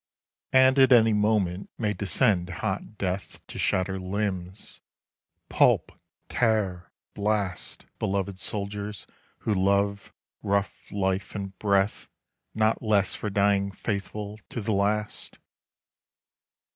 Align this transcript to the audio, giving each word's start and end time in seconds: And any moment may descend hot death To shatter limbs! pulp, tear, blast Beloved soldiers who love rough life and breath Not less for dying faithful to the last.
And 0.51 0.79
any 0.79 1.13
moment 1.13 1.69
may 1.77 1.93
descend 1.93 2.49
hot 2.49 2.97
death 2.97 3.45
To 3.45 3.59
shatter 3.59 3.99
limbs! 3.99 4.81
pulp, 5.47 5.91
tear, 6.27 6.91
blast 7.13 7.85
Beloved 7.99 8.39
soldiers 8.39 9.05
who 9.41 9.53
love 9.53 10.11
rough 10.41 10.91
life 10.91 11.35
and 11.35 11.55
breath 11.59 12.09
Not 12.55 12.81
less 12.81 13.13
for 13.13 13.29
dying 13.29 13.69
faithful 13.69 14.39
to 14.49 14.59
the 14.59 14.73
last. 14.73 15.37